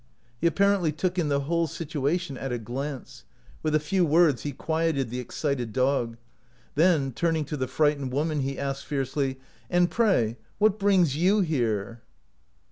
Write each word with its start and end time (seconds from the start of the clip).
He 0.39 0.49
appar 0.49 0.75
ently 0.79 0.97
took 0.97 1.19
in 1.19 1.27
the 1.27 1.41
whole 1.41 1.67
situation 1.67 2.35
at 2.35 2.51
a 2.51 2.57
glance. 2.57 3.23
With 3.61 3.75
a 3.75 3.79
few 3.79 4.03
words 4.03 4.41
he 4.41 4.51
quieted 4.51 5.11
the 5.11 5.19
excited 5.19 5.71
dog. 5.73 6.17
Then, 6.73 7.11
turning 7.11 7.45
to 7.45 7.55
the 7.55 7.67
frightened 7.67 8.11
woman, 8.11 8.39
he 8.39 8.57
asked, 8.57 8.85
fiercely:" 8.87 9.39
And 9.69 9.91
pray, 9.91 10.37
what 10.57 10.79
brings 10.79 11.15
you 11.15 11.41
here 11.41 12.01